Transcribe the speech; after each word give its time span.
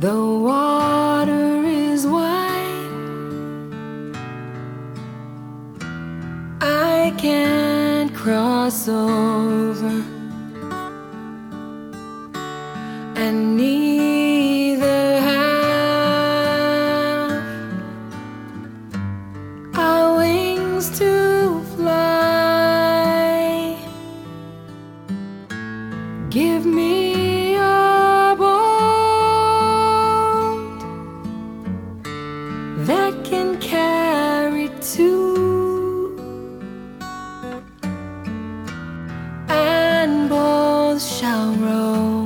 The 0.00 0.14
water 0.14 1.64
is 1.64 2.06
wide. 2.06 2.92
I 6.60 7.12
can't 7.18 8.14
cross 8.14 8.88
over. 8.88 10.04
And 13.16 13.56
neither 13.56 13.87
both 40.98 41.06
shall 41.06 41.52
row. 41.54 42.24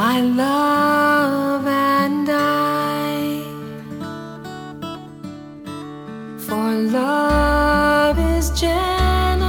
My 0.00 0.20
love 0.20 1.66
and 1.66 2.28
I, 2.30 3.42
for 6.38 6.72
love 6.98 8.18
is 8.36 8.50
gentle 8.50 9.46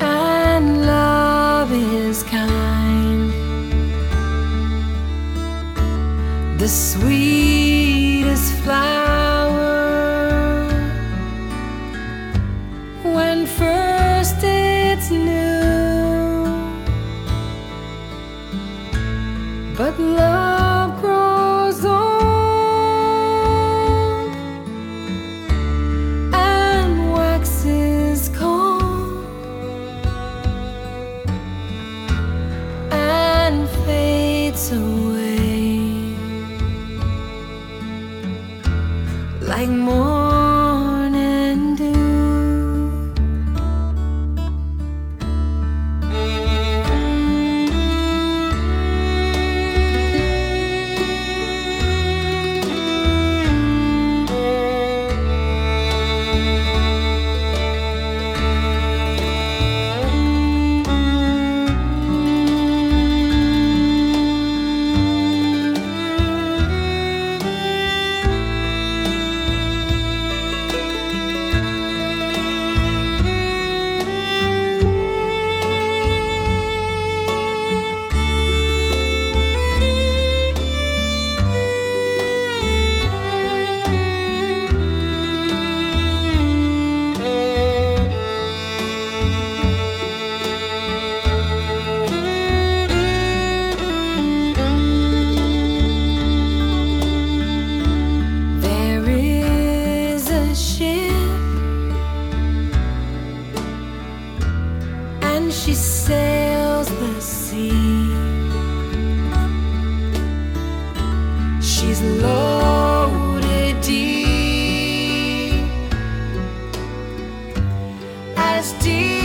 and 0.00 0.84
love 0.84 1.72
is 1.72 2.22
kind. 2.24 3.32
The 6.60 6.68
sweetest 6.68 8.52
flower 8.64 9.19
but 19.76 19.98
love 19.98 21.00
grows 21.00 21.84
old 21.84 22.00
and 26.34 27.12
waxes 27.12 28.28
cold 28.30 29.24
and 32.92 33.68
fades 33.86 34.72
away 34.72 36.14
like 39.40 39.68
morning 39.68 40.09
There 56.50 56.89
she 105.50 105.74
sails 105.74 106.88
the 106.88 107.20
sea. 107.20 108.14
She's 111.60 112.00
loaded 112.22 113.80
deep, 113.80 115.64
as 118.36 118.72
deep. 118.84 119.19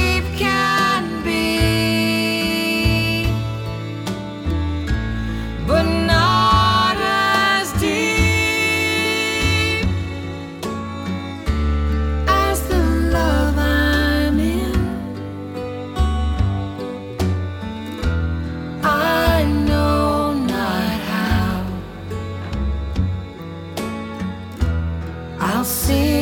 see 25.65 26.14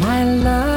my 0.00 0.24
love. 0.24 0.71